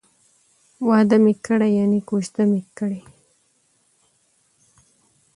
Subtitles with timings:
[0.87, 3.01] واده می کړی ،یعنی کوزده می کړې